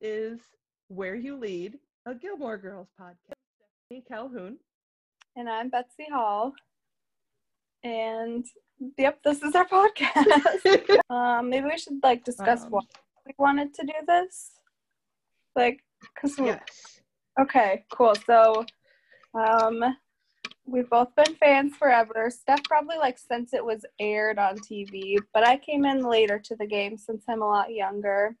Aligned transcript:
is 0.00 0.40
Where 0.88 1.14
You 1.14 1.36
Lead, 1.36 1.78
a 2.06 2.14
Gilmore 2.14 2.56
Girls 2.58 2.88
podcast. 3.00 3.34
Stephanie 3.86 4.04
Calhoun. 4.08 4.56
And 5.36 5.48
I'm 5.48 5.68
Betsy 5.68 6.06
Hall. 6.10 6.52
And 7.84 8.44
yep, 8.98 9.18
this 9.24 9.42
is 9.42 9.54
our 9.54 9.66
podcast. 9.68 10.98
um, 11.10 11.50
maybe 11.50 11.66
we 11.66 11.78
should 11.78 12.02
like 12.02 12.24
discuss 12.24 12.64
Um, 12.64 12.70
why 12.70 12.80
we 13.26 13.34
wanted 13.38 13.74
to 13.74 13.86
do 13.86 13.92
this. 14.06 14.52
Like, 15.56 15.80
cause 16.20 16.36
we, 16.38 16.46
Yes. 16.46 17.00
okay, 17.40 17.84
cool. 17.92 18.14
So, 18.26 18.64
um, 19.34 19.82
we've 20.64 20.88
both 20.88 21.14
been 21.14 21.34
fans 21.36 21.76
forever. 21.76 22.30
Steph 22.30 22.62
probably 22.64 22.96
like 22.96 23.18
since 23.18 23.52
it 23.52 23.64
was 23.64 23.84
aired 23.98 24.38
on 24.38 24.56
TV, 24.58 25.16
but 25.34 25.46
I 25.46 25.56
came 25.56 25.84
in 25.84 26.04
later 26.04 26.38
to 26.38 26.56
the 26.56 26.66
game 26.66 26.96
since 26.96 27.24
I'm 27.28 27.42
a 27.42 27.46
lot 27.46 27.72
younger. 27.72 28.36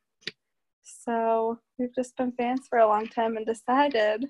So 1.04 1.58
we've 1.78 1.94
just 1.94 2.16
been 2.16 2.32
fans 2.32 2.66
for 2.68 2.78
a 2.78 2.86
long 2.88 3.06
time 3.06 3.36
and 3.36 3.46
decided 3.46 4.26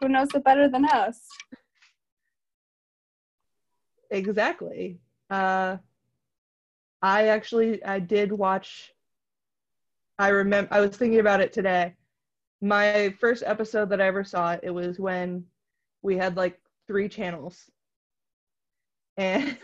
who 0.00 0.08
knows 0.08 0.28
it 0.34 0.44
better 0.44 0.68
than 0.68 0.84
us. 0.86 1.26
Exactly. 4.10 5.00
Uh, 5.30 5.76
I 7.02 7.28
actually 7.28 7.84
I 7.84 7.98
did 7.98 8.32
watch. 8.32 8.92
I 10.18 10.28
remember 10.28 10.72
I 10.72 10.80
was 10.80 10.96
thinking 10.96 11.20
about 11.20 11.40
it 11.40 11.52
today. 11.52 11.94
My 12.60 13.14
first 13.20 13.44
episode 13.46 13.90
that 13.90 14.00
I 14.00 14.06
ever 14.06 14.24
saw 14.24 14.56
it 14.62 14.70
was 14.70 14.98
when 14.98 15.44
we 16.02 16.16
had 16.16 16.36
like 16.36 16.58
three 16.86 17.08
channels, 17.08 17.70
and 19.16 19.56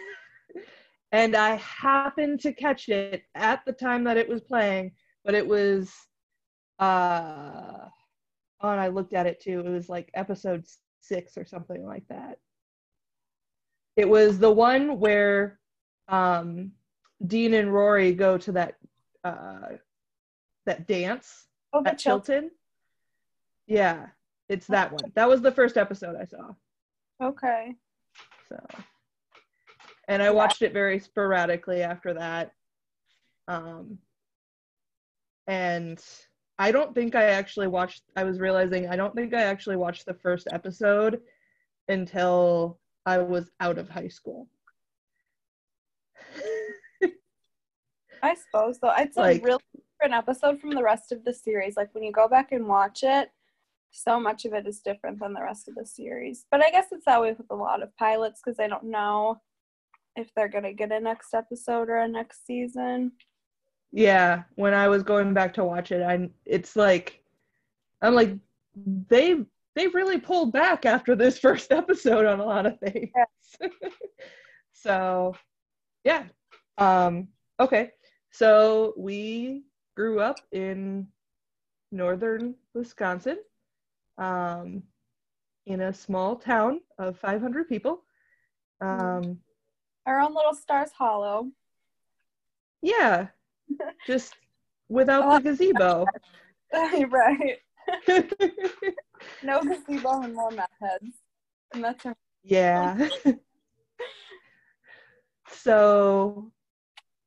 and 1.12 1.34
I 1.34 1.56
happened 1.56 2.40
to 2.40 2.52
catch 2.52 2.88
it 2.88 3.22
at 3.34 3.64
the 3.64 3.72
time 3.72 4.04
that 4.04 4.16
it 4.16 4.28
was 4.28 4.42
playing, 4.42 4.92
but 5.24 5.34
it 5.34 5.46
was 5.46 5.92
uh 6.78 7.88
oh, 8.60 8.68
and 8.70 8.80
I 8.80 8.88
looked 8.88 9.12
at 9.14 9.26
it 9.26 9.40
too. 9.40 9.60
It 9.60 9.68
was 9.68 9.88
like 9.88 10.10
episode 10.14 10.64
six 11.00 11.36
or 11.36 11.44
something 11.44 11.84
like 11.84 12.06
that. 12.08 12.38
It 13.96 14.08
was 14.08 14.38
the 14.38 14.50
one 14.50 14.98
where 14.98 15.60
um, 16.08 16.72
Dean 17.24 17.54
and 17.54 17.72
Rory 17.72 18.12
go 18.12 18.38
to 18.38 18.52
that 18.52 18.74
uh, 19.22 19.76
that 20.66 20.86
dance 20.86 21.46
Oh, 21.72 21.82
at 21.84 21.98
Chilton. 21.98 22.50
Yeah, 23.66 24.06
it's 24.48 24.66
that 24.68 24.92
one. 24.92 25.12
That 25.14 25.28
was 25.28 25.42
the 25.42 25.52
first 25.52 25.76
episode 25.76 26.16
I 26.16 26.24
saw. 26.24 26.50
Okay. 27.22 27.74
So, 28.48 28.60
and 30.08 30.22
I 30.22 30.26
Yeah. 30.26 30.30
watched 30.30 30.62
it 30.62 30.72
very 30.72 30.98
sporadically 30.98 31.82
after 31.82 32.14
that. 32.14 32.52
Um, 33.48 33.98
and 35.46 36.02
I 36.58 36.70
don't 36.70 36.94
think 36.94 37.14
I 37.14 37.24
actually 37.24 37.66
watched. 37.66 38.02
I 38.16 38.24
was 38.24 38.38
realizing 38.40 38.88
I 38.88 38.96
don't 38.96 39.14
think 39.14 39.34
I 39.34 39.42
actually 39.42 39.76
watched 39.76 40.06
the 40.06 40.14
first 40.14 40.46
episode 40.52 41.20
until 41.88 42.78
I 43.06 43.18
was 43.18 43.50
out 43.60 43.78
of 43.78 43.88
high 43.88 44.08
school. 44.08 44.48
I 48.22 48.34
suppose 48.34 48.78
so. 48.80 48.90
It's 48.96 49.16
Like- 49.16 49.42
a 49.42 49.44
really 49.44 49.62
different 49.74 50.14
episode 50.14 50.60
from 50.60 50.70
the 50.70 50.82
rest 50.82 51.12
of 51.12 51.24
the 51.24 51.34
series. 51.34 51.76
Like 51.76 51.94
when 51.94 52.04
you 52.04 52.12
go 52.12 52.28
back 52.28 52.52
and 52.52 52.66
watch 52.66 53.02
it, 53.02 53.30
so 53.90 54.18
much 54.18 54.44
of 54.44 54.54
it 54.54 54.66
is 54.66 54.80
different 54.80 55.20
than 55.20 55.34
the 55.34 55.42
rest 55.42 55.68
of 55.68 55.74
the 55.74 55.84
series. 55.86 56.46
But 56.50 56.64
I 56.64 56.70
guess 56.70 56.86
it's 56.90 57.04
that 57.04 57.20
way 57.20 57.32
with 57.32 57.46
a 57.50 57.54
lot 57.54 57.82
of 57.82 57.94
pilots 57.96 58.40
because 58.42 58.58
I 58.58 58.66
don't 58.66 58.84
know 58.84 59.40
if 60.16 60.32
they're 60.34 60.48
gonna 60.48 60.72
get 60.72 60.90
a 60.92 61.00
next 61.00 61.34
episode 61.34 61.88
or 61.90 61.96
a 61.98 62.08
next 62.08 62.46
season. 62.46 63.12
Yeah, 63.96 64.42
when 64.56 64.74
I 64.74 64.88
was 64.88 65.04
going 65.04 65.34
back 65.34 65.54
to 65.54 65.64
watch 65.64 65.92
it, 65.92 66.02
I 66.02 66.28
it's 66.44 66.74
like 66.74 67.22
I'm 68.02 68.12
like 68.14 68.36
they 68.76 69.36
they 69.76 69.86
really 69.86 70.18
pulled 70.18 70.52
back 70.52 70.84
after 70.84 71.14
this 71.14 71.38
first 71.46 71.70
episode 71.70 72.26
on 72.26 72.40
a 72.40 72.44
lot 72.44 72.66
of 72.66 72.78
things. 72.80 73.10
so, 74.72 75.36
yeah. 76.02 76.24
Um 76.76 77.28
okay. 77.60 77.92
So, 78.32 78.94
we 78.96 79.62
grew 79.94 80.18
up 80.18 80.38
in 80.50 81.06
northern 81.92 82.56
Wisconsin. 82.74 83.38
Um 84.18 84.82
in 85.66 85.82
a 85.82 85.94
small 85.94 86.34
town 86.34 86.80
of 86.98 87.16
500 87.20 87.68
people. 87.68 88.02
Um 88.80 89.38
Our 90.04 90.18
own 90.18 90.34
little 90.34 90.54
Stars 90.54 90.90
Hollow. 90.90 91.52
yeah. 92.82 93.28
Just 94.06 94.34
without 94.88 95.42
the 95.42 95.50
gazebo. 95.50 96.06
right. 97.10 97.58
No 99.42 99.62
gazebo 99.62 100.20
and 100.20 100.34
more 100.34 100.50
meth 100.50 100.68
heads. 100.80 101.16
And 101.72 101.82
that's 101.82 102.04
yeah. 102.42 103.08
so, 105.48 106.52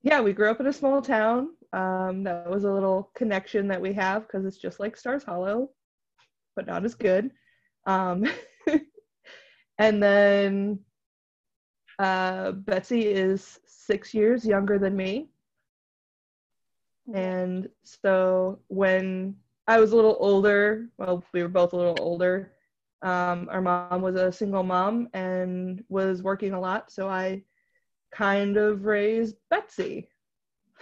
yeah, 0.03 0.21
we 0.21 0.33
grew 0.33 0.49
up 0.51 0.59
in 0.59 0.67
a 0.67 0.73
small 0.73 1.01
town. 1.01 1.49
Um, 1.73 2.23
that 2.23 2.49
was 2.49 2.63
a 2.63 2.71
little 2.71 3.11
connection 3.15 3.67
that 3.69 3.81
we 3.81 3.93
have 3.93 4.27
because 4.27 4.45
it's 4.45 4.57
just 4.57 4.79
like 4.79 4.95
Stars 4.95 5.23
Hollow, 5.23 5.71
but 6.55 6.67
not 6.67 6.85
as 6.85 6.95
good. 6.95 7.31
Um, 7.87 8.25
and 9.79 10.01
then 10.01 10.79
uh, 11.99 12.51
Betsy 12.51 13.07
is 13.07 13.59
six 13.65 14.13
years 14.13 14.45
younger 14.45 14.77
than 14.77 14.95
me. 14.95 15.29
And 17.13 17.69
so 17.83 18.59
when 18.67 19.35
I 19.67 19.79
was 19.79 19.91
a 19.91 19.95
little 19.95 20.17
older, 20.19 20.89
well, 20.97 21.23
we 21.33 21.41
were 21.41 21.47
both 21.47 21.73
a 21.73 21.77
little 21.77 21.97
older, 21.99 22.51
um, 23.01 23.47
our 23.51 23.61
mom 23.61 24.01
was 24.01 24.15
a 24.15 24.31
single 24.31 24.63
mom 24.63 25.07
and 25.13 25.83
was 25.89 26.23
working 26.23 26.53
a 26.53 26.59
lot. 26.59 26.91
So 26.91 27.07
I 27.07 27.43
kind 28.11 28.57
of 28.57 28.85
raised 28.85 29.35
Betsy. 29.49 30.09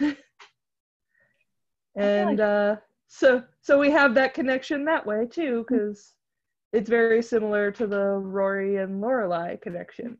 and 1.96 2.40
uh, 2.40 2.76
so 3.08 3.42
so 3.60 3.78
we 3.78 3.90
have 3.90 4.14
that 4.14 4.34
connection 4.34 4.84
that 4.86 5.06
way 5.06 5.26
too, 5.26 5.64
because 5.68 6.14
it's 6.72 6.88
very 6.88 7.22
similar 7.22 7.70
to 7.72 7.86
the 7.86 8.02
Rory 8.02 8.76
and 8.76 9.02
Lorelai 9.02 9.60
connection. 9.60 10.18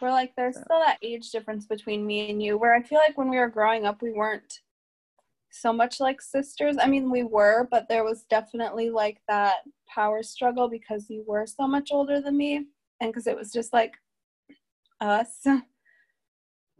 We're 0.00 0.10
like, 0.10 0.34
there's 0.36 0.54
So- 0.56 0.62
still 0.62 0.78
that 0.80 0.98
age 1.02 1.30
difference 1.30 1.66
between 1.66 2.06
me 2.06 2.30
and 2.30 2.42
you, 2.42 2.56
where 2.58 2.74
I 2.74 2.82
feel 2.82 2.98
like 2.98 3.18
when 3.18 3.28
we 3.28 3.38
were 3.38 3.48
growing 3.48 3.84
up, 3.84 4.00
we 4.02 4.12
weren't 4.12 4.60
so 5.50 5.72
much 5.72 5.98
like 5.98 6.20
sisters. 6.20 6.76
I 6.80 6.86
mean, 6.86 7.10
we 7.10 7.22
were, 7.24 7.66
but 7.70 7.88
there 7.88 8.04
was 8.04 8.24
definitely 8.24 8.90
like 8.90 9.20
that 9.28 9.56
power 9.88 10.22
struggle 10.22 10.68
because 10.68 11.08
you 11.10 11.24
were 11.26 11.46
so 11.46 11.66
much 11.66 11.88
older 11.90 12.20
than 12.20 12.36
me, 12.36 12.66
and 13.00 13.10
because 13.12 13.26
it 13.26 13.36
was 13.36 13.52
just 13.52 13.72
like 13.72 13.94
us. 15.00 15.44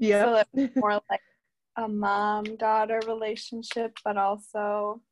Yeah. 0.00 0.22
So 0.24 0.34
it 0.36 0.46
was 0.52 0.70
more 0.76 1.00
like 1.10 1.20
a 1.76 1.88
mom 1.88 2.44
daughter 2.56 3.00
relationship, 3.08 3.96
but 4.04 4.16
also 4.16 5.02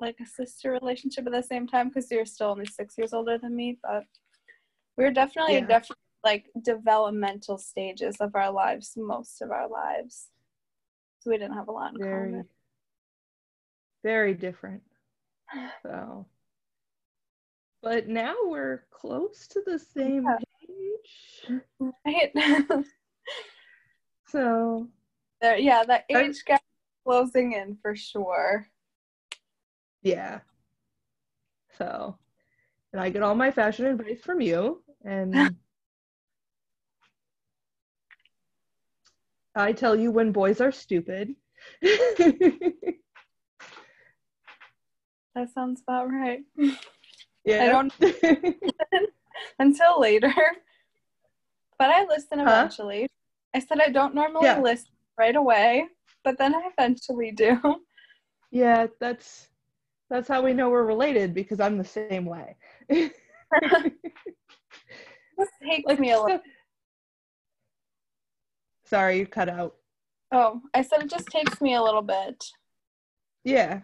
like 0.00 0.14
a 0.20 0.26
sister 0.26 0.70
relationship 0.70 1.26
at 1.26 1.32
the 1.32 1.42
same 1.42 1.66
time 1.66 1.88
because 1.88 2.08
you're 2.08 2.24
still 2.24 2.50
only 2.50 2.66
six 2.66 2.96
years 2.96 3.12
older 3.12 3.36
than 3.36 3.56
me. 3.56 3.80
But 3.82 4.04
we 4.96 5.02
were 5.02 5.10
definitely 5.10 5.54
Yeah. 5.54 5.66
definitely 5.66 5.96
like 6.28 6.50
developmental 6.62 7.56
stages 7.56 8.16
of 8.20 8.34
our 8.34 8.50
lives, 8.50 8.92
most 8.98 9.40
of 9.40 9.50
our 9.50 9.66
lives. 9.66 10.28
So 11.20 11.30
we 11.30 11.38
didn't 11.38 11.54
have 11.56 11.68
a 11.68 11.72
lot 11.72 11.94
in 11.94 12.00
very 12.00 12.30
common. 12.32 12.48
very 14.04 14.34
different 14.34 14.82
so 15.82 16.26
but 17.82 18.06
now 18.08 18.34
we're 18.44 18.84
close 18.90 19.48
to 19.48 19.62
the 19.64 19.78
same 19.78 20.24
Yeah. 20.24 20.36
age 20.70 21.60
Right? 22.06 22.32
so 24.26 24.86
there, 25.40 25.56
yeah, 25.58 25.82
that 25.84 26.04
I- 26.10 26.22
age 26.24 26.44
gap 26.44 26.62
closing 27.06 27.52
in 27.52 27.78
for 27.80 27.96
sure. 27.96 28.68
yeah 30.02 30.40
so 31.78 32.16
and 32.92 33.00
i 33.00 33.08
get 33.10 33.22
all 33.22 33.34
my 33.34 33.50
fashion 33.50 33.86
advice 33.86 34.20
from 34.22 34.40
you 34.40 34.82
and 35.04 35.34
i 39.58 39.72
tell 39.72 39.94
you 39.96 40.10
when 40.10 40.32
boys 40.32 40.60
are 40.60 40.72
stupid 40.72 41.34
That 45.34 45.50
sounds 45.54 45.82
about 45.82 46.10
right. 46.10 46.40
yeah 47.44 47.64
I 47.64 47.68
don't- 47.68 47.92
Until 49.60 50.00
later. 50.00 50.32
But 51.78 51.90
I 51.90 52.04
listen 52.06 52.38
Huh? 52.40 52.44
eventually. 52.50 53.06
I 53.54 53.60
said 53.60 53.80
I 53.80 53.88
don't 53.90 54.14
normally 54.14 54.46
Yeah. 54.46 54.60
listen 54.60 54.88
right 55.16 55.36
away, 55.36 55.86
but 56.24 56.38
then 56.38 56.54
I 56.54 56.70
eventually 56.76 57.30
do. 57.32 57.58
yeah 58.50 58.86
that's 58.98 59.48
that's 60.10 60.26
how 60.26 60.40
we 60.42 60.54
know 60.54 60.70
we're 60.70 60.86
related 60.86 61.34
because 61.34 61.60
i'm 61.60 61.76
the 61.76 61.84
same 61.84 62.24
way 62.24 62.56
This 62.88 63.12
takes 65.62 65.86
Like, 65.86 66.00
me 66.00 66.12
a 66.12 66.20
little. 66.20 66.40
Sorry 68.88 69.18
you 69.18 69.26
cut 69.26 69.48
out 69.48 69.74
Oh, 70.30 70.60
I 70.74 70.82
said 70.82 71.00
it 71.02 71.08
just 71.10 71.28
takes 71.28 71.58
me 71.60 71.74
a 71.74 71.82
little 71.82 72.02
bit. 72.02 72.44
yeah 73.44 73.80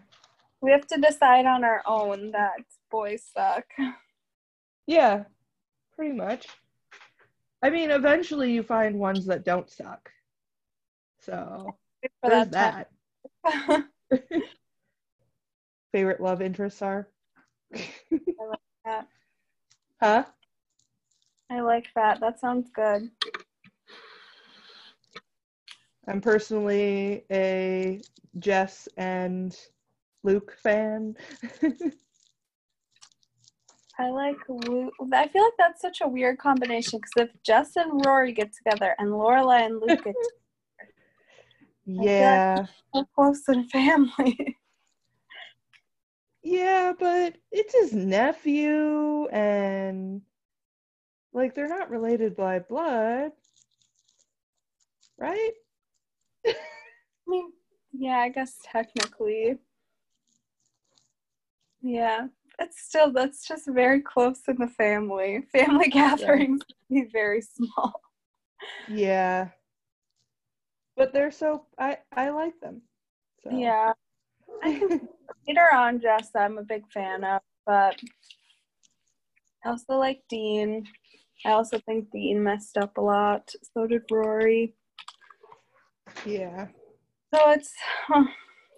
We 0.61 0.71
have 0.71 0.85
to 0.87 0.97
decide 1.01 1.45
on 1.47 1.63
our 1.63 1.81
own 1.87 2.31
that 2.31 2.61
boys 2.91 3.23
suck. 3.33 3.65
Yeah, 4.87 5.23
pretty 5.95 6.13
much. 6.13 6.45
I 7.63 7.71
mean, 7.71 7.89
eventually 7.89 8.51
you 8.51 8.61
find 8.61 8.99
ones 8.99 9.25
that 9.25 9.43
don't 9.43 9.67
suck. 9.69 10.11
So 11.21 11.75
For 12.21 12.29
there's 12.29 12.49
that 12.49 12.89
that. 13.43 13.85
Favorite 15.91 16.21
love 16.21 16.41
interests 16.43 16.83
are? 16.83 17.07
I 17.75 17.79
like 18.47 18.59
that. 18.85 19.07
Huh? 19.99 20.23
I 21.49 21.61
like 21.61 21.87
that. 21.95 22.19
That 22.19 22.39
sounds 22.39 22.69
good. 22.69 23.09
I'm 26.07 26.21
personally 26.21 27.25
a 27.31 27.99
Jess 28.39 28.87
and 28.97 29.57
Luke 30.23 30.55
fan. 30.61 31.15
I 33.97 34.09
like 34.09 34.37
Luke. 34.49 34.93
I 35.13 35.27
feel 35.29 35.43
like 35.43 35.53
that's 35.57 35.81
such 35.81 36.01
a 36.01 36.07
weird 36.07 36.37
combination 36.37 36.99
because 36.99 37.29
if 37.29 37.43
Jess 37.43 37.77
and 37.77 38.05
Rory 38.05 38.33
get 38.33 38.51
together 38.53 38.93
and 38.99 39.09
Lorelai 39.09 39.65
and 39.65 39.79
Luke 39.79 40.03
get 40.03 40.13
together, 40.13 40.91
yeah. 41.85 42.65
so 42.93 43.05
close 43.15 43.41
in 43.47 43.67
family. 43.69 44.57
Yeah, 46.47 46.93
but 46.99 47.37
it's 47.51 47.73
his 47.73 47.91
nephew 47.91 49.25
and 49.29 50.21
like 51.33 51.55
they're 51.55 51.67
not 51.67 51.89
related 51.89 52.35
by 52.35 52.59
blood. 52.59 53.31
Right? 55.17 55.53
I 57.27 57.31
mean, 57.31 57.51
yeah, 57.91 58.17
I 58.17 58.29
guess 58.29 58.57
technically. 58.63 59.57
Yeah, 61.81 62.27
it's 62.59 62.81
still 62.81 63.11
that's 63.11 63.47
just 63.47 63.67
very 63.67 64.01
close 64.01 64.41
in 64.47 64.57
the 64.57 64.67
family. 64.67 65.43
Family 65.51 65.87
gatherings 65.89 66.61
can 66.63 67.03
be 67.03 67.09
very 67.11 67.41
small. 67.41 68.01
Yeah. 68.87 69.49
But 70.97 71.13
they're 71.13 71.31
so 71.31 71.65
I 71.77 71.97
I 72.15 72.29
like 72.29 72.59
them. 72.61 72.81
So. 73.43 73.55
Yeah. 73.55 73.93
Later 74.63 75.69
on 75.73 75.99
Jess 75.99 76.29
I'm 76.35 76.57
a 76.57 76.63
big 76.63 76.83
fan 76.91 77.23
of, 77.23 77.41
but 77.65 77.99
I 79.63 79.69
also 79.69 79.93
like 79.93 80.21
Dean. 80.29 80.85
I 81.45 81.51
also 81.51 81.79
think 81.79 82.09
Dean 82.11 82.41
messed 82.43 82.77
up 82.77 82.97
a 82.97 83.01
lot. 83.01 83.51
So 83.73 83.85
did 83.87 84.03
Rory. 84.09 84.73
yeah. 86.25 86.67
So 87.35 87.49
it's 87.49 87.73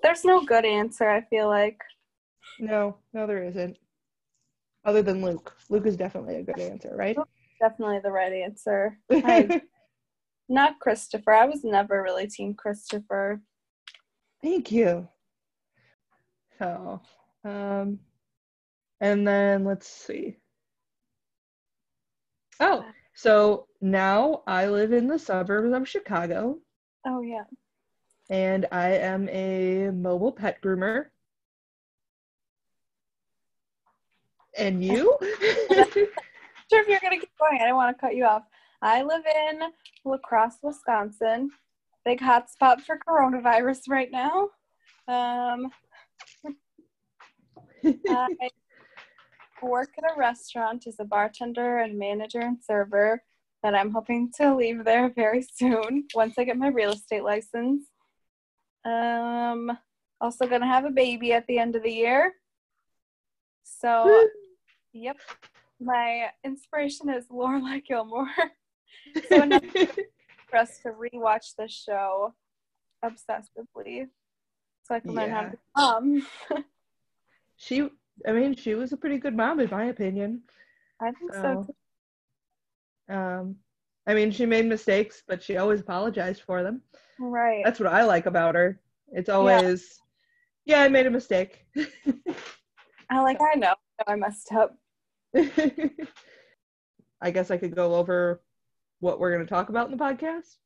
there's 0.01 0.25
no 0.25 0.43
good 0.43 0.65
answer, 0.65 1.07
I 1.07 1.21
feel 1.21 1.47
like. 1.47 1.79
No, 2.59 2.97
no 3.13 3.27
there 3.27 3.43
isn't. 3.43 3.77
Other 4.83 5.03
than 5.03 5.21
Luke. 5.21 5.55
Luke 5.69 5.85
is 5.85 5.95
definitely 5.95 6.37
a 6.37 6.43
good 6.43 6.59
answer, 6.59 6.93
right? 6.95 7.15
Definitely 7.61 7.99
the 8.03 8.11
right 8.11 8.33
answer. 8.33 8.97
I- 9.11 9.61
Not 10.49 10.79
Christopher. 10.79 11.33
I 11.33 11.45
was 11.45 11.63
never 11.63 12.01
really 12.01 12.27
team 12.27 12.55
Christopher. 12.55 13.41
Thank 14.41 14.71
you. 14.71 15.07
So, 16.57 17.01
um, 17.43 17.99
and 19.01 19.27
then 19.27 19.65
let's 19.65 19.87
see. 19.87 20.37
Oh, 22.59 22.85
so 23.13 23.67
now 23.81 24.41
I 24.47 24.67
live 24.67 24.93
in 24.93 25.07
the 25.07 25.19
suburbs 25.19 25.75
of 25.75 25.87
Chicago 25.87 26.57
Oh 27.05 27.21
yeah. 27.21 27.43
And 28.29 28.65
I 28.71 28.89
am 28.89 29.29
a 29.29 29.91
mobile 29.91 30.31
pet 30.31 30.61
groomer. 30.61 31.05
And 34.57 34.83
you? 34.83 35.17
Sure, 36.69 36.81
if 36.81 36.87
you're 36.89 36.99
gonna 36.99 37.17
keep 37.17 37.31
going, 37.39 37.61
I 37.61 37.65
don't 37.65 37.77
want 37.77 37.95
to 37.95 38.01
cut 38.01 38.15
you 38.15 38.25
off. 38.25 38.43
I 38.81 39.01
live 39.01 39.23
in 39.25 39.59
La 40.03 40.17
Crosse, 40.17 40.57
Wisconsin. 40.61 41.49
Big 42.03 42.19
hotspot 42.19 42.81
for 42.81 42.99
coronavirus 43.07 43.87
right 43.89 44.11
now. 44.11 44.49
Um, 45.07 45.71
I 48.09 48.49
work 49.61 49.89
at 49.97 50.11
a 50.11 50.19
restaurant 50.19 50.87
as 50.87 50.97
a 50.99 51.05
bartender 51.05 51.79
and 51.79 51.97
manager 51.97 52.41
and 52.41 52.57
server 52.61 53.23
that 53.63 53.73
I'm 53.73 53.91
hoping 53.91 54.29
to 54.35 54.53
leave 54.53 54.83
there 54.83 55.09
very 55.09 55.41
soon 55.53 56.05
once 56.13 56.33
I 56.37 56.43
get 56.43 56.57
my 56.57 56.67
real 56.67 56.91
estate 56.91 57.23
license. 57.23 57.85
Um, 58.87 59.77
also 60.21 60.47
gonna 60.47 60.67
have 60.67 60.85
a 60.85 60.89
baby 60.91 61.33
at 61.33 61.45
the 61.47 61.59
end 61.59 61.75
of 61.75 61.83
the 61.83 61.91
year. 61.91 62.33
So, 63.63 64.27
yep, 64.93 65.17
my 65.79 66.29
inspiration 66.43 67.09
is 67.09 67.27
Lorelai 67.27 67.85
Gilmore. 67.87 68.29
so 69.29 69.41
enough 69.43 69.63
for 70.49 70.57
us 70.57 70.79
to 70.83 70.89
rewatch 70.89 71.55
the 71.57 71.67
show 71.67 72.33
obsessively, 73.03 74.07
so 74.83 74.95
I 74.95 74.99
can 75.01 75.13
learn 75.13 75.31
how 75.31 75.41
to 75.41 75.47
Yeah. 75.47 75.51
be 75.51 75.57
a 75.75 75.79
mom. 75.81 76.27
she, 77.57 77.89
I 78.25 78.31
mean, 78.31 78.55
she 78.55 78.75
was 78.75 78.93
a 78.93 78.97
pretty 78.97 79.17
good 79.17 79.35
mom, 79.35 79.59
in 79.59 79.69
my 79.69 79.85
opinion. 79.85 80.43
I 81.01 81.11
think 81.11 81.33
so. 81.33 81.41
So, 81.41 81.73
too. 83.09 83.13
um, 83.15 83.55
I 84.07 84.13
mean, 84.13 84.31
she 84.31 84.45
made 84.45 84.65
mistakes, 84.65 85.23
but 85.27 85.43
she 85.43 85.57
always 85.57 85.81
apologized 85.81 86.41
for 86.43 86.63
them. 86.63 86.81
Right. 87.19 87.63
That's 87.63 87.79
what 87.79 87.91
I 87.91 88.03
like 88.03 88.25
about 88.25 88.55
her. 88.55 88.79
It's 89.11 89.29
always, 89.29 89.99
yeah, 90.65 90.81
I 90.81 90.89
made 90.89 91.05
a 91.05 91.11
mistake. 91.11 91.65
I 93.09 93.21
like. 93.21 93.37
I 93.41 93.55
know. 93.57 93.75
I 94.05 94.15
messed 94.15 94.51
up. 94.51 94.77
I 97.21 97.31
guess 97.31 97.51
I 97.51 97.57
could 97.57 97.75
go 97.75 97.95
over 97.95 98.41
what 98.99 99.19
we're 99.19 99.31
going 99.31 99.45
to 99.45 99.49
talk 99.49 99.69
about 99.69 99.89
in 99.89 99.97
the 99.97 100.03
podcast. 100.03 100.57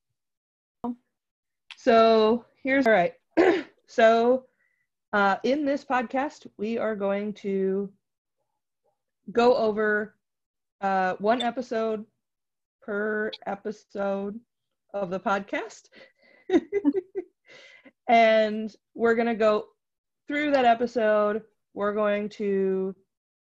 So 1.78 2.46
here's 2.64 2.86
all 2.86 2.94
right. 2.94 3.14
so 3.88 4.46
uh, 5.14 5.38
in 5.44 5.66
this 5.66 5.84
podcast, 5.84 6.48
we 6.58 6.78
are 6.78 6.96
going 6.96 7.34
to 7.34 7.92
go 9.32 9.56
over 9.56 10.16
uh, 10.82 11.16
one 11.20 11.42
episode 11.42 12.06
per 12.82 13.32
episode 13.46 14.40
of 14.94 15.10
the 15.10 15.20
podcast. 15.20 15.90
and 18.08 18.76
we're 18.94 19.16
going 19.16 19.28
to 19.28 19.36
go 19.36 19.68
through 20.28 20.52
that 20.52 20.66
episode. 20.66 21.44
We're 21.74 21.94
going 21.94 22.30
to 22.30 22.96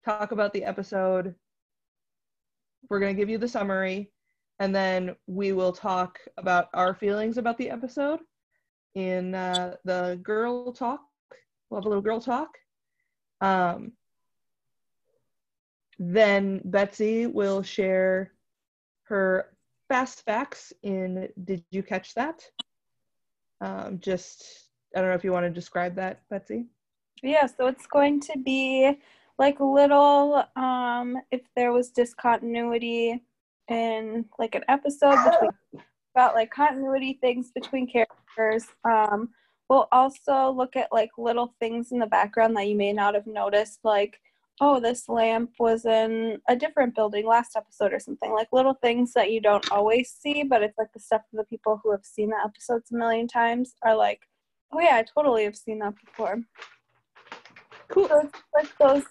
talk 0.05 0.31
about 0.31 0.53
the 0.53 0.63
episode. 0.63 1.35
We're 2.89 2.99
going 2.99 3.15
to 3.15 3.19
give 3.19 3.29
you 3.29 3.37
the 3.37 3.47
summary, 3.47 4.11
and 4.59 4.73
then 4.73 5.15
we 5.27 5.51
will 5.51 5.73
talk 5.73 6.19
about 6.37 6.69
our 6.73 6.93
feelings 6.93 7.37
about 7.37 7.57
the 7.57 7.69
episode 7.69 8.19
in 8.95 9.35
uh, 9.35 9.75
the 9.85 10.19
girl 10.23 10.71
talk. 10.71 11.01
We'll 11.69 11.81
have 11.81 11.85
a 11.85 11.89
little 11.89 12.01
girl 12.01 12.21
talk. 12.21 12.57
Um, 13.41 13.93
then 15.99 16.61
Betsy 16.63 17.27
will 17.27 17.61
share 17.61 18.31
her 19.03 19.49
fast 19.89 20.23
facts 20.23 20.71
in 20.83 21.27
Did 21.43 21.63
You 21.71 21.83
Catch 21.83 22.13
That? 22.15 22.41
Um, 23.61 23.99
just, 23.99 24.69
I 24.95 24.99
don't 24.99 25.09
know 25.09 25.15
if 25.15 25.23
you 25.23 25.31
want 25.31 25.45
to 25.45 25.49
describe 25.49 25.95
that, 25.95 26.21
Betsy. 26.29 26.65
Yeah. 27.21 27.45
So 27.45 27.67
it's 27.67 27.85
going 27.87 28.21
to 28.21 28.37
be 28.37 28.97
like 29.37 29.59
little. 29.59 30.43
Um, 30.55 31.17
if 31.31 31.41
there 31.55 31.71
was 31.71 31.91
discontinuity 31.91 33.23
in 33.69 34.25
like 34.37 34.55
an 34.55 34.63
episode 34.67 35.15
between 35.31 35.83
about 36.15 36.35
like 36.35 36.51
continuity 36.51 37.17
things 37.21 37.51
between 37.51 37.87
characters. 37.87 38.67
Um, 38.83 39.29
we'll 39.69 39.87
also 39.91 40.51
look 40.51 40.75
at 40.75 40.91
like 40.91 41.11
little 41.17 41.53
things 41.59 41.91
in 41.91 41.99
the 41.99 42.07
background 42.07 42.55
that 42.57 42.67
you 42.67 42.75
may 42.75 42.91
not 42.93 43.13
have 43.13 43.27
noticed, 43.27 43.79
like 43.83 44.19
oh, 44.61 44.79
this 44.79 45.07
lamp 45.07 45.51
was 45.59 45.85
in 45.85 46.39
a 46.47 46.55
different 46.55 46.95
building 46.95 47.25
last 47.25 47.55
episode 47.55 47.93
or 47.93 47.99
something. 47.99 48.31
Like 48.31 48.49
little 48.51 48.73
things 48.73 49.13
that 49.13 49.31
you 49.31 49.41
don't 49.41 49.71
always 49.71 50.11
see, 50.11 50.43
but 50.43 50.61
it's 50.61 50.77
like 50.77 50.91
the 50.93 50.99
stuff 50.99 51.21
of 51.31 51.37
the 51.37 51.45
people 51.45 51.79
who 51.83 51.91
have 51.91 52.03
seen 52.03 52.29
the 52.29 52.37
episodes 52.43 52.91
a 52.91 52.95
million 52.95 53.27
times 53.27 53.75
are 53.83 53.95
like, 53.95 54.21
oh 54.73 54.79
yeah, 54.79 54.95
I 54.95 55.03
totally 55.03 55.45
have 55.45 55.55
seen 55.55 55.79
that 55.79 55.93
before. 56.05 56.41
Cool. 57.89 58.07
So 58.07 58.19
it's 58.19 58.43
like 58.53 58.77
those 58.77 59.03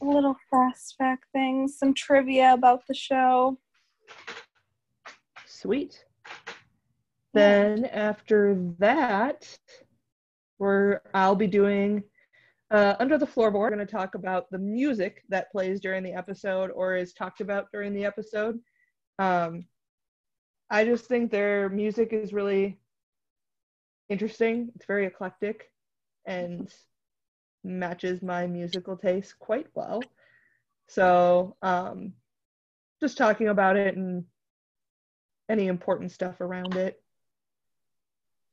little 0.00 0.36
fast 0.50 0.94
fact 0.96 1.24
things, 1.32 1.78
some 1.78 1.92
trivia 1.92 2.54
about 2.54 2.86
the 2.86 2.94
show. 2.94 3.58
Sweet. 5.46 6.04
Then 7.34 7.86
after 7.86 8.56
that, 8.78 9.58
we're 10.58 11.00
I'll 11.12 11.34
be 11.34 11.46
doing 11.46 12.02
uh, 12.70 12.94
under 12.98 13.18
the 13.18 13.26
floorboard. 13.26 13.54
We're 13.54 13.70
going 13.70 13.86
to 13.86 13.86
talk 13.86 14.14
about 14.14 14.50
the 14.50 14.58
music 14.58 15.22
that 15.28 15.50
plays 15.52 15.80
during 15.80 16.02
the 16.02 16.12
episode 16.12 16.70
or 16.70 16.96
is 16.96 17.12
talked 17.12 17.40
about 17.40 17.70
during 17.72 17.94
the 17.94 18.04
episode. 18.04 18.58
Um, 19.18 19.66
I 20.68 20.84
just 20.84 21.06
think 21.06 21.30
their 21.30 21.68
music 21.68 22.12
is 22.12 22.32
really 22.32 22.78
interesting. 24.08 24.72
It's 24.74 24.86
very 24.86 25.06
eclectic 25.06 25.70
and 26.26 26.72
matches 27.62 28.22
my 28.22 28.46
musical 28.46 28.96
taste 28.96 29.38
quite 29.38 29.66
well. 29.74 30.02
So, 30.88 31.56
um, 31.62 32.14
just 33.00 33.18
talking 33.18 33.48
about 33.48 33.76
it 33.76 33.96
and 33.96 34.24
any 35.48 35.68
important 35.68 36.12
stuff 36.12 36.40
around 36.40 36.76
it. 36.76 37.00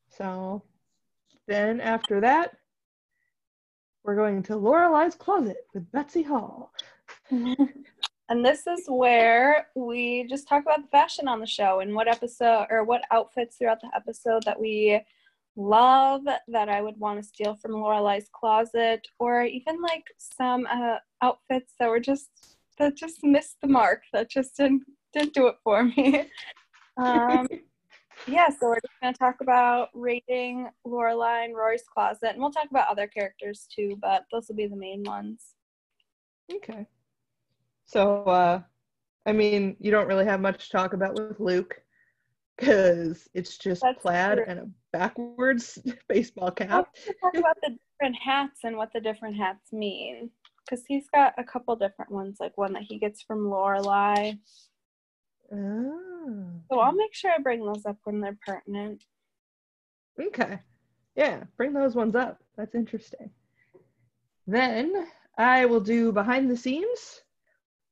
So, 0.10 0.64
then 1.48 1.82
after 1.82 2.22
that, 2.22 2.56
we're 4.04 4.16
going 4.16 4.44
to 4.44 4.54
Lorelai's 4.54 5.16
closet 5.16 5.68
with 5.74 5.90
Betsy 5.92 6.24
Hall. 6.24 6.74
and 7.32 8.46
this 8.46 8.68
is 8.68 8.86
where 8.88 9.68
we 9.76 10.26
just 10.30 10.48
talk 10.48 10.64
about 10.64 10.82
the 10.82 10.88
fashion 10.90 11.28
on 11.28 11.40
the 11.40 11.48
show 11.48 11.80
and 11.80 11.94
what 11.94 12.08
episode 12.08 12.68
or 12.70 12.84
what 12.84 13.04
outfits 13.12 13.58
throughout 13.58 13.82
the 13.82 13.90
episode 13.96 14.44
that 14.44 14.60
we 14.60 15.02
love 15.56 16.24
that 16.48 16.70
I 16.70 16.82
would 16.82 17.00
want 17.00 17.22
to 17.22 17.28
steal 17.28 17.56
from 17.56 17.72
Lorelai's 17.72 18.30
closet, 18.34 19.08
or 19.20 19.44
even 19.44 19.82
like 19.82 20.06
some 20.18 20.68
uh, 20.70 20.98
outfits 21.22 21.74
that 21.80 21.90
were 21.90 22.00
just 22.00 22.30
that 22.80 22.96
just 22.96 23.24
missed 23.24 23.58
the 23.62 23.68
mark, 23.68 24.04
that 24.14 24.30
just 24.30 24.58
didn't 24.58 24.84
didn't 25.14 25.34
do 25.34 25.48
it 25.48 25.56
for 25.64 25.84
me. 25.84 26.26
um, 26.98 27.48
yeah, 28.28 28.50
so 28.50 28.68
we're 28.68 28.76
just 28.76 28.94
gonna 29.02 29.14
talk 29.14 29.36
about 29.42 29.90
rating 29.94 30.70
Lorelai 30.86 31.46
and 31.46 31.56
Rory's 31.56 31.84
closet, 31.84 32.30
and 32.32 32.40
we'll 32.40 32.52
talk 32.52 32.70
about 32.70 32.90
other 32.90 33.08
characters 33.08 33.68
too, 33.74 33.98
but 34.02 34.26
those 34.32 34.48
will 34.48 34.56
be 34.56 34.68
the 34.68 34.76
main 34.76 35.04
ones. 35.04 35.54
Okay. 36.54 36.88
So, 37.86 38.24
uh, 38.24 38.62
I 39.26 39.32
mean, 39.32 39.76
you 39.80 39.92
don't 39.92 40.08
really 40.08 40.26
have 40.26 40.42
much 40.42 40.66
to 40.66 40.72
talk 40.72 40.94
about 40.94 41.16
with 41.16 41.40
Luke 41.40 41.82
because 42.58 43.28
it's 43.34 43.58
just 43.58 43.82
That's 43.82 44.02
plaid 44.02 44.38
true. 44.38 44.46
and 44.48 44.60
a 44.60 44.70
backwards 44.92 45.80
baseball 46.10 46.52
cap. 46.52 46.88
Talk 47.22 47.38
about 47.38 47.58
the 47.62 47.78
different 48.00 48.16
hats 48.24 48.62
and 48.64 48.78
what 48.78 48.92
the 48.94 49.02
different 49.02 49.38
hats 49.38 49.72
mean. 49.72 50.30
Because 50.66 50.86
he's 50.88 51.10
got 51.14 51.34
a 51.38 51.44
couple 51.44 51.76
different 51.76 52.12
ones, 52.12 52.38
like 52.40 52.58
one 52.58 52.74
that 52.74 52.84
he 52.84 52.98
gets 52.98 53.22
from 53.22 53.46
Lorelai. 53.48 54.38
Oh. 55.54 56.50
So 56.72 56.80
I'll 56.80 56.94
make 56.94 57.14
sure 57.14 57.32
I 57.32 57.42
bring 57.42 57.66
those 57.66 57.86
up 57.86 57.98
when 58.04 58.20
they're 58.20 58.38
pertinent. 58.46 59.04
Okay. 60.20 60.60
Yeah, 61.16 61.44
bring 61.58 61.74
those 61.74 61.96
ones 61.96 62.16
up. 62.16 62.42
That's 62.58 62.76
interesting. 62.76 63.30
Then 64.48 65.08
I 65.38 65.66
will 65.66 65.80
do 65.80 66.12
behind 66.12 66.50
the 66.50 66.58
scenes 66.58 67.22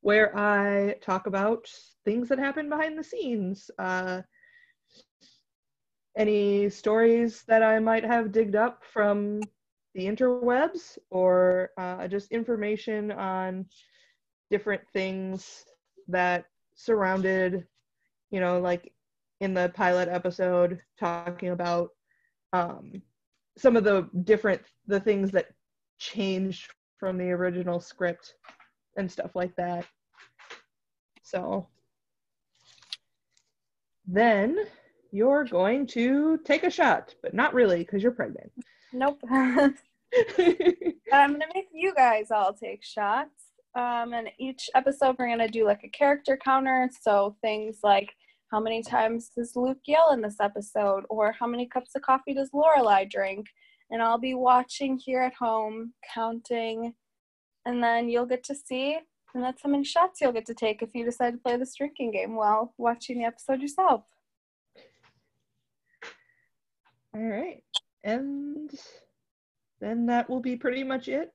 where 0.01 0.35
I 0.37 0.95
talk 1.01 1.27
about 1.27 1.67
things 2.03 2.29
that 2.29 2.39
happen 2.39 2.69
behind 2.69 2.97
the 2.97 3.03
scenes. 3.03 3.69
Uh, 3.77 4.21
any 6.17 6.69
stories 6.69 7.43
that 7.47 7.63
I 7.63 7.79
might 7.79 8.03
have 8.03 8.31
digged 8.31 8.55
up 8.55 8.83
from 8.83 9.39
the 9.93 10.05
interwebs 10.05 10.97
or 11.09 11.69
uh, 11.77 12.07
just 12.07 12.31
information 12.31 13.11
on 13.11 13.65
different 14.49 14.81
things 14.93 15.65
that 16.07 16.45
surrounded, 16.75 17.65
you 18.29 18.39
know, 18.39 18.59
like 18.59 18.93
in 19.39 19.53
the 19.53 19.71
pilot 19.75 20.09
episode, 20.09 20.79
talking 20.99 21.49
about 21.49 21.89
um, 22.53 23.01
some 23.57 23.75
of 23.75 23.83
the 23.83 24.09
different 24.23 24.61
the 24.87 24.99
things 24.99 25.31
that 25.31 25.47
changed 25.97 26.71
from 26.97 27.17
the 27.17 27.29
original 27.31 27.79
script 27.79 28.35
and 28.97 29.11
stuff 29.11 29.31
like 29.35 29.55
that. 29.55 29.85
So 31.23 31.67
then 34.05 34.57
you're 35.11 35.45
going 35.45 35.87
to 35.87 36.39
take 36.45 36.63
a 36.63 36.69
shot, 36.69 37.15
but 37.21 37.33
not 37.33 37.53
really 37.53 37.79
because 37.79 38.03
you're 38.03 38.11
pregnant. 38.11 38.51
Nope. 38.93 39.21
I'm 39.31 39.73
going 40.37 41.39
to 41.39 41.47
make 41.53 41.69
you 41.73 41.93
guys 41.95 42.31
all 42.31 42.53
take 42.53 42.83
shots. 42.83 43.50
Um, 43.75 44.13
and 44.13 44.29
each 44.37 44.69
episode, 44.75 45.15
we're 45.17 45.27
going 45.27 45.39
to 45.39 45.47
do 45.47 45.65
like 45.65 45.83
a 45.83 45.89
character 45.89 46.37
counter. 46.43 46.89
So 47.01 47.35
things 47.41 47.79
like 47.83 48.11
how 48.51 48.59
many 48.59 48.83
times 48.83 49.31
does 49.35 49.55
Luke 49.55 49.79
yell 49.85 50.11
in 50.11 50.21
this 50.21 50.41
episode, 50.41 51.05
or 51.09 51.31
how 51.31 51.47
many 51.47 51.67
cups 51.67 51.91
of 51.95 52.01
coffee 52.01 52.33
does 52.33 52.51
Lorelai 52.51 53.09
drink? 53.09 53.47
And 53.89 54.01
I'll 54.01 54.17
be 54.17 54.33
watching 54.33 54.97
here 54.97 55.21
at 55.21 55.33
home, 55.33 55.93
counting, 56.13 56.93
and 57.65 57.81
then 57.83 58.09
you'll 58.09 58.25
get 58.25 58.43
to 58.45 58.55
see. 58.55 58.97
And 59.33 59.43
that's 59.43 59.61
how 59.63 59.69
many 59.69 59.85
shots 59.85 60.19
you'll 60.19 60.33
get 60.33 60.45
to 60.47 60.53
take 60.53 60.81
if 60.81 60.89
you 60.93 61.05
decide 61.05 61.31
to 61.31 61.37
play 61.37 61.55
this 61.55 61.75
drinking 61.75 62.11
game 62.11 62.35
while 62.35 62.73
watching 62.77 63.19
the 63.19 63.25
episode 63.25 63.61
yourself. 63.61 64.03
All 67.15 67.21
right. 67.21 67.63
And 68.03 68.69
then 69.79 70.05
that 70.07 70.29
will 70.29 70.41
be 70.41 70.57
pretty 70.57 70.83
much 70.83 71.07
it 71.07 71.33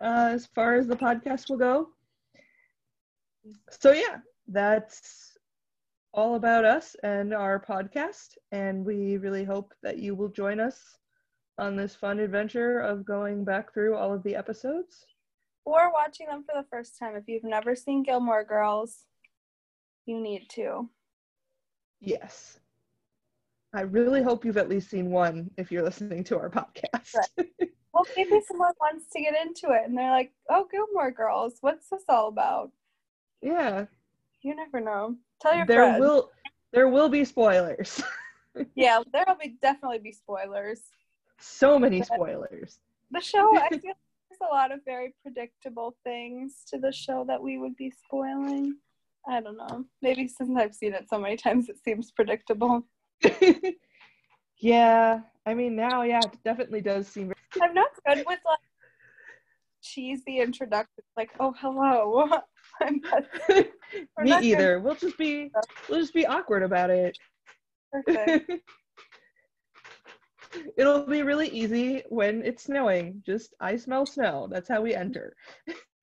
uh, 0.00 0.30
as 0.32 0.46
far 0.46 0.74
as 0.74 0.86
the 0.86 0.96
podcast 0.96 1.48
will 1.48 1.56
go. 1.56 1.88
So, 3.70 3.92
yeah, 3.92 4.18
that's 4.48 5.36
all 6.12 6.34
about 6.34 6.64
us 6.64 6.96
and 7.02 7.32
our 7.32 7.60
podcast. 7.60 8.36
And 8.52 8.84
we 8.84 9.18
really 9.18 9.44
hope 9.44 9.72
that 9.82 9.98
you 9.98 10.14
will 10.14 10.28
join 10.28 10.60
us 10.60 10.98
on 11.58 11.76
this 11.76 11.94
fun 11.94 12.18
adventure 12.20 12.80
of 12.80 13.04
going 13.04 13.44
back 13.44 13.72
through 13.72 13.96
all 13.96 14.12
of 14.12 14.22
the 14.22 14.34
episodes. 14.34 15.06
Or 15.64 15.92
watching 15.92 16.26
them 16.26 16.44
for 16.44 16.60
the 16.60 16.66
first 16.70 16.98
time. 16.98 17.16
If 17.16 17.24
you've 17.26 17.44
never 17.44 17.74
seen 17.74 18.02
Gilmore 18.02 18.44
Girls, 18.44 19.04
you 20.06 20.20
need 20.20 20.48
to. 20.50 20.88
Yes. 22.00 22.60
I 23.74 23.82
really 23.82 24.22
hope 24.22 24.44
you've 24.44 24.56
at 24.56 24.68
least 24.68 24.90
seen 24.90 25.10
one 25.10 25.50
if 25.56 25.70
you're 25.70 25.82
listening 25.82 26.24
to 26.24 26.38
our 26.38 26.50
podcast. 26.50 27.14
Right. 27.36 27.48
Well, 27.96 28.06
maybe 28.14 28.42
someone 28.46 28.74
wants 28.78 29.06
to 29.14 29.22
get 29.22 29.34
into 29.40 29.70
it 29.70 29.88
and 29.88 29.96
they're 29.96 30.10
like, 30.10 30.30
oh, 30.50 30.68
Gilmore 30.70 31.10
Girls, 31.10 31.54
what's 31.62 31.88
this 31.88 32.02
all 32.10 32.28
about? 32.28 32.70
Yeah. 33.40 33.86
You 34.42 34.54
never 34.54 34.80
know. 34.82 35.16
Tell 35.40 35.56
your 35.56 35.64
there 35.64 35.84
friends. 35.84 36.00
will 36.00 36.30
there 36.74 36.88
will 36.90 37.08
be 37.08 37.24
spoilers. 37.24 38.02
yeah, 38.74 39.00
there'll 39.14 39.38
be 39.40 39.56
definitely 39.62 39.98
be 40.00 40.12
spoilers. 40.12 40.82
So 41.40 41.78
many 41.78 42.02
spoilers. 42.02 42.80
The 43.12 43.20
show, 43.22 43.56
I 43.56 43.68
feel 43.70 43.80
there's 43.80 44.40
a 44.42 44.54
lot 44.54 44.72
of 44.72 44.80
very 44.84 45.14
predictable 45.22 45.96
things 46.04 46.64
to 46.68 46.78
the 46.78 46.92
show 46.92 47.24
that 47.28 47.42
we 47.42 47.56
would 47.56 47.76
be 47.76 47.90
spoiling. 48.04 48.76
I 49.26 49.40
don't 49.40 49.56
know. 49.56 49.86
Maybe 50.02 50.28
since 50.28 50.50
I've 50.54 50.74
seen 50.74 50.92
it 50.92 51.08
so 51.08 51.18
many 51.18 51.38
times, 51.38 51.70
it 51.70 51.82
seems 51.82 52.10
predictable. 52.10 52.86
yeah, 54.58 55.20
I 55.46 55.54
mean 55.54 55.74
now, 55.74 56.02
yeah, 56.02 56.20
it 56.22 56.36
definitely 56.44 56.82
does 56.82 57.08
seem. 57.08 57.32
I'm 57.62 57.74
not 57.74 57.88
good 58.06 58.24
with 58.26 58.40
like 58.44 58.58
cheesy 59.82 60.40
introductions, 60.40 61.06
like 61.16 61.30
"Oh, 61.40 61.54
hello." 61.58 62.28
Me 64.18 64.32
either. 64.32 64.76
Good. 64.76 64.84
We'll 64.84 64.94
just 64.94 65.16
be 65.18 65.50
we'll 65.88 66.00
just 66.00 66.14
be 66.14 66.26
awkward 66.26 66.62
about 66.62 66.90
it. 66.90 67.16
Perfect. 67.92 68.52
It'll 70.76 71.06
be 71.06 71.22
really 71.22 71.48
easy 71.48 72.02
when 72.08 72.42
it's 72.42 72.64
snowing. 72.64 73.22
Just 73.26 73.54
I 73.60 73.76
smell 73.76 74.06
snow. 74.06 74.48
That's 74.50 74.68
how 74.68 74.80
we 74.80 74.94
enter. 74.94 75.34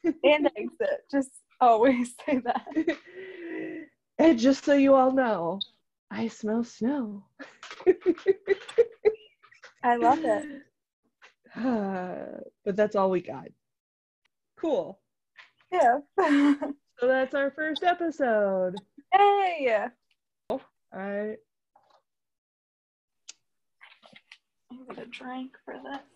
and 0.03 0.50
exit. 0.55 1.05
Just 1.12 1.31
always 1.60 2.13
say 2.25 2.39
that. 2.45 2.67
And 4.19 4.38
just 4.38 4.63
so 4.63 4.74
you 4.74 4.93
all 4.93 5.12
know, 5.12 5.60
I 6.12 6.27
smell 6.27 6.63
snow. 6.63 7.25
I 9.83 9.95
love 9.95 10.19
it. 10.24 10.45
but 12.65 12.75
that's 12.75 12.96
all 12.96 13.10
we 13.10 13.22
got. 13.22 13.48
Cool. 14.58 15.00
Yeah. 15.72 16.00
so 16.20 17.08
that's 17.08 17.34
our 17.34 17.51
first 17.51 17.84
episode. 17.84 18.75
Hey. 19.13 19.88
All 20.50 20.60
right. 20.93 21.38
I'm 24.72 24.86
gonna 24.88 25.05
drink 25.05 25.51
for 25.65 25.75
this. 25.84 26.12